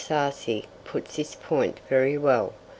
[0.03, 2.53] Sarcey puts this point very well.